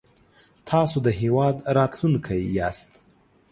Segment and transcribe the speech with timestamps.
[0.69, 2.91] تاسو د هېواد راتلونکی ياست